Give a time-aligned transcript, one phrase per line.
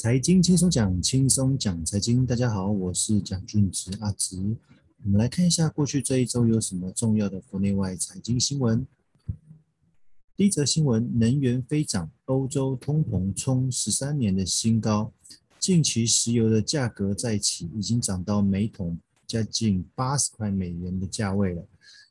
[0.00, 2.24] 财经轻松讲，轻松讲财经。
[2.24, 4.36] 大家好，我是蒋俊植阿植。
[5.02, 8.86] 我们来看一下过去这一周有什么重要的国内外财经新闻。
[10.36, 15.12] 第一则新闻：能源飞涨，欧洲通膨冲十三年的新高。
[15.58, 21.66] 近期石油的价格再起，已经涨到每桶将近八十块美元的价位了。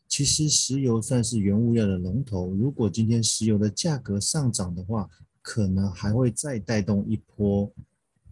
[0.10, 5.10] 其实石油算是原物料的龙头，如果今天石油的价格上涨的话，
[5.48, 7.72] 可能还会再带动一波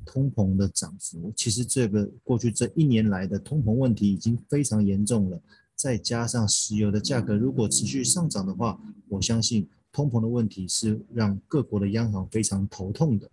[0.04, 1.32] 通膨的涨幅。
[1.34, 5.42] 其实这个过去这一年来的通膨问题已经非常严重了，
[5.78, 13.32] 再加上石油的价格如果持续上涨的话，我相信通膨的问题是让各国的央行非常头痛的。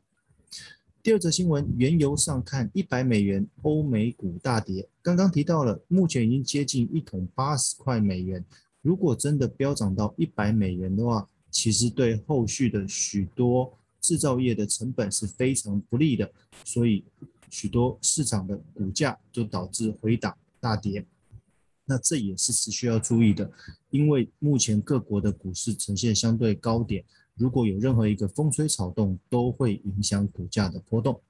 [1.03, 4.89] 第二则新闻，原油上看一百美元，欧美股大跌。
[5.03, 8.45] 刚刚提到了，目前已经接近一桶八十块美元，
[8.81, 16.29] 如果真的飙涨到一百美元的话，其实对后续的许多制造业的成本是非常不利的，
[16.65, 17.05] 所以
[17.51, 21.07] 许多市场的股价就导致回档大跌。
[21.85, 23.49] 那这也是持续要注意的，
[23.91, 27.05] 因为目前各国的股市呈现相对高点，
[27.35, 31.21] 如果有任何一个风吹草动，都会影响股价的波动。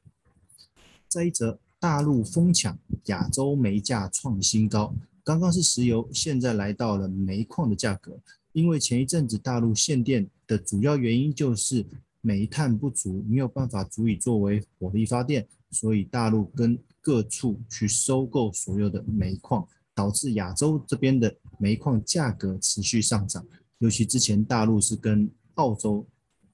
[1.08, 4.94] 再一则，大陆疯抢，亚洲煤价创新高。
[5.24, 8.18] 刚刚是石油，现在来到了煤矿的价格。
[8.52, 11.86] 因为前一阵子大陆限电的主要原因就是
[12.20, 23.44] 煤炭不足，没有办法足以作为火力发电，所以大陆跟各处去收购所有的煤矿，导致亚洲这边的煤矿价格持续上涨。
[23.78, 26.06] 尤其之前大陆是跟澳洲，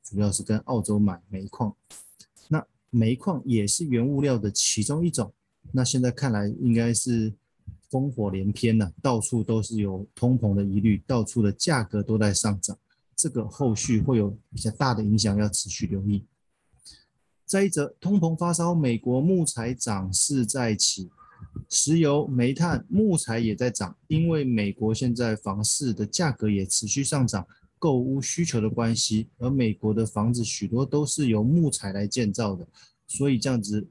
[0.02, 1.74] 主要是跟澳洲买煤矿，
[2.48, 5.32] 那煤矿也是原物料的其中一种。
[5.72, 7.34] 那现在看来应该是。
[7.90, 12.76] 烽火连天呢，到处都是有通膨的疑虑，到处的价格都在上涨，
[13.16, 16.24] 这个后续会有比较大的影响，要持续留意。
[17.46, 21.08] 再一则，通膨发烧，美国木材涨势再起，
[21.70, 27.46] 石油、煤炭、木材也在涨，因为美国现在房市的价格也持续上涨，
[27.78, 32.68] 购屋需求的关系，而美国的房子许多都是由木材来建造的，
[33.06, 33.88] 所以这样子。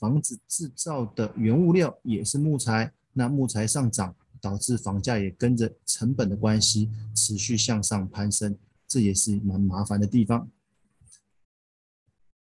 [0.00, 8.56] 房子制造的原物料也是木材，那木材上涨，导致房价也跟着成本的关系持续向上攀升，
[8.88, 10.50] 这也是蛮麻烦的地方。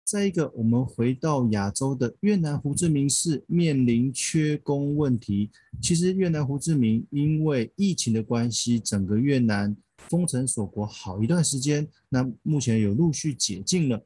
[0.04, 5.50] 再一个，我们回到亚洲的越南胡志明市面临缺工问题。
[5.80, 14.03] 其实越南胡志明因为疫情的关系，整个越南封城锁国好一段时间，那目前有陆续解禁了。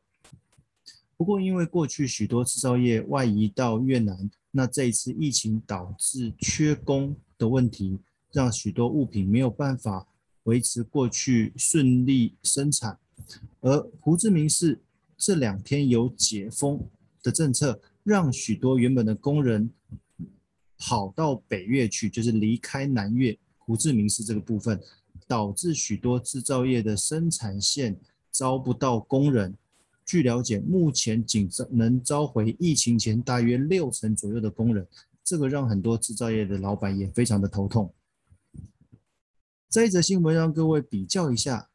[1.22, 7.96] 不过，因为过去许多制造业外移到越南，那这一次疫情导致缺工的问题，
[8.32, 10.04] 让许多物品没有办法
[10.42, 12.98] 维持过去顺利生产。
[13.60, 14.80] 而胡志明市
[15.16, 16.84] 这两天有解封
[17.22, 19.70] 的政策，让许多原本的工人
[20.76, 24.80] 跑到北越去，就是离开南越胡志明市这个部分，
[25.28, 27.96] 导致许多制造业的生产线
[28.32, 29.54] 招不到工人。
[30.04, 34.86] 据了解，目前仅能召回疫情前大约六成左右的工人，
[35.24, 37.94] 这个让很多制造业的老板也非常的头痛。
[39.70, 41.70] 这一则新闻让各位比较一下，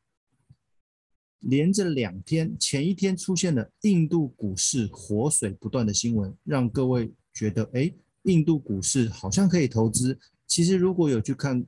[1.40, 7.92] 连着两天，前一天出现了印度股市活水不断的新闻，让各位觉得，哎，
[8.24, 10.20] 印度股市好像可以投资。
[10.46, 11.66] 其实如果有去看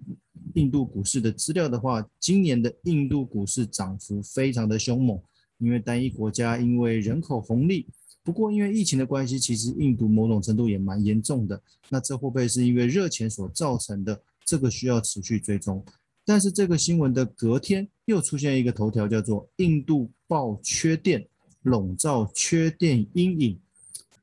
[0.54, 5.20] 印度股市的资料的话，今年的印度股市涨幅非常的凶猛。
[5.60, 7.86] 因为单一国家因为人口红利，
[8.24, 11.62] 不过因为疫情的关系，其实印度某种程度也蛮严重的。
[11.88, 14.22] 那这会不会是因为热钱所造成的？
[14.46, 15.86] 这个需要持续追踪。
[16.26, 21.28] 但是这个新闻的隔天又出现一个头条，叫做“印度爆缺电，
[21.64, 23.60] 笼罩缺电阴影”。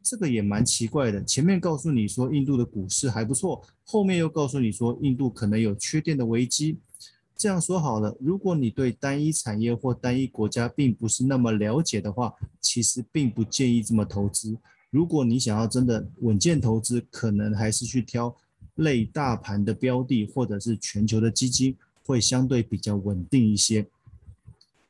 [0.03, 1.23] 这个也蛮奇怪的。
[1.25, 6.79] 前面告诉你说印度的股市还不错，后面又告诉你说印度可能有缺电的危机。
[7.37, 14.57] 这样说好了，如果你对单一产业或单一国家并不是那么了解的话，其实并不建议这么投资。
[14.91, 18.35] 如果你想要真的稳健投资，可能还是去挑
[18.77, 21.77] 类大盘的标的，或者是全球的基金，
[22.07, 23.87] 会相对比较稳定一些。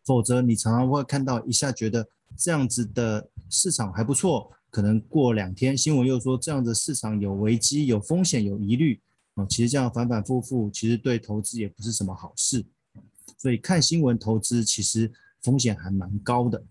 [0.05, 2.07] 否则，你常常会看到一下觉得
[2.37, 9.01] 这样子的市场还不错，可能过两天新闻又说这样子市场有危机、有风险、有疑虑。
[9.37, 12.65] 哦，其实这样反反复复，其实对投资也不是什么好事。
[13.39, 15.13] 所以看新闻投资，其实
[15.43, 16.63] 风险还蛮高的。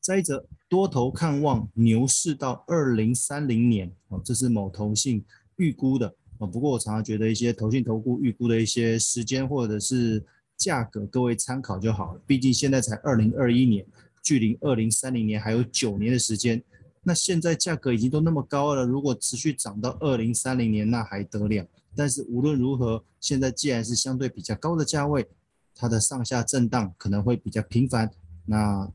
[0.00, 5.24] 再者，多头看望牛市到二零三零年，哦，这是某投信
[5.56, 6.12] 预估的。
[6.38, 10.24] 哦，不过我常常觉得一些投信投顾预估的一些时间或者是
[10.56, 12.20] 价格，各位参考就好了。
[12.26, 13.86] 毕竟现在才二零二一年，
[14.22, 16.60] 距离二零三零年还有九年的时间。
[17.02, 21.66] 那现在价格已经都那么高了，如果持续涨到二零三零年，那还得了？
[21.94, 25.28] 但是无论如何，现在既然是相对比较高的价位，
[25.74, 28.10] 它的上下震荡可能会比较频繁，
[28.46, 28.90] 那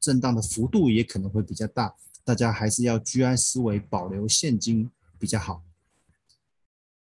[0.00, 1.94] 震荡的幅度也可能会比较大，
[2.24, 5.62] 大家还是要居安思危，保留现金比较好。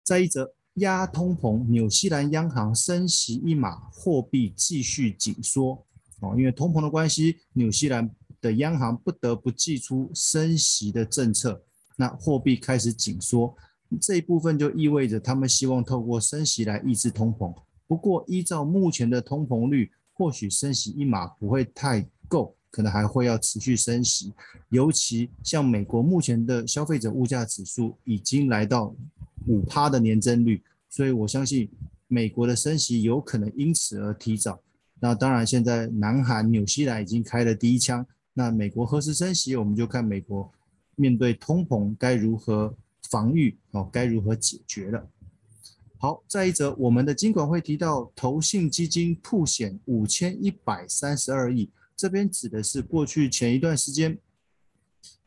[0.02, 5.84] 再一则，压通膨，纽西兰央行升息一码，货币继续紧缩。
[6.20, 8.10] 哦，因为通膨的关系，纽西兰
[8.40, 11.62] 的央行不得不祭出升息的政策，
[11.96, 13.54] 那货币开始紧缩，
[14.00, 17.54] 这一部分就意味着他们希望透过升息来抑制通膨。
[17.86, 24.32] 不过，依照目前的通膨率，或许升息一码不会太够，可能还会要持续升息。
[24.70, 28.92] 尤其像美国目前的消费者物价指数已经来到
[29.46, 31.70] 五趴的年增率，所以我相信
[32.08, 34.60] 美国的升息有可能因此而提早。
[34.98, 38.04] 那当然，现在南韩、纽西兰已经开了第一枪。
[38.34, 40.50] 那美国何时升息，我们就看美国
[40.96, 42.74] 面对通膨该如何
[43.10, 45.08] 防御哦，该如何解决了。
[45.98, 54.18] 好，再一则，我们的金管会提到，投信基金曝险五千一百三十二亿，这边指的是过去前一段时间，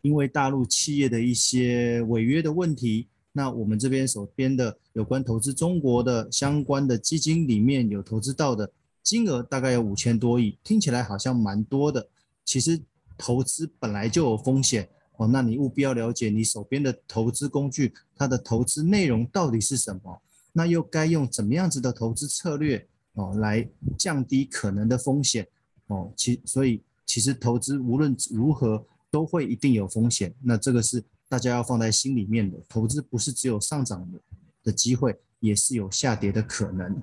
[0.01, 8.71] 因为大陆企业的一些违约的问题，那我们这边手边的有关投资中国的相关的基金里面有投资到的。
[9.01, 12.07] 金额大概有五千多亿，听起来好像蛮多的。
[12.45, 12.79] 其实
[13.17, 14.87] 投资本来就有风险
[15.19, 20.21] 哦，那你务必要了解你手边的投资工具，它的投资内容到底是什么，
[20.54, 23.68] 那又该用怎么样子的投资策略哦来
[23.98, 25.45] 降低可能的风险
[25.88, 26.10] 哦。
[26.16, 32.57] 其所以其实投资无论如何都会一定有风险，那这个是大家要放在心里面的。
[32.69, 34.19] 投资不是只有上涨的
[34.63, 37.01] 的机会，也是有下跌的可能。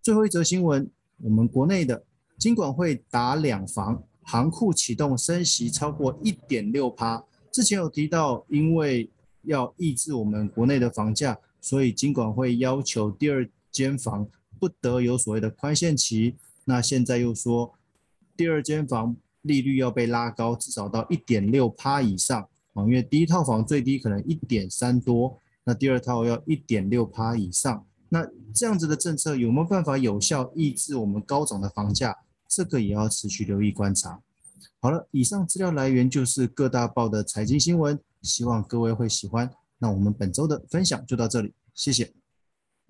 [0.00, 2.02] 最后一则新闻，我们国内的
[2.38, 7.24] 金管会打两房，行库启动升息超过一点六趴。
[7.50, 9.08] 之前有提到，因为
[9.42, 14.28] 要抑制我们国内的房价，所以金管会要求第二间房
[14.58, 16.36] 不得有所谓的宽限期。
[16.64, 17.72] 那现在又说，
[18.36, 22.42] 第二间房利率要被拉高，至少到一点六趴以上
[22.74, 27.86] 啊，因为第一套房最低可能一点三多，那第二套要一点六趴以上。
[28.08, 32.16] 那这样子的政策有没有办法有效抑制我们高涨的房价？
[32.48, 34.20] 这个也要持续留意观察。
[34.80, 39.50] 好了，以上资料来源就是各大报的财经新闻，希望各位会喜欢。
[39.78, 42.15] 那我们本周的分享就到这里，谢谢。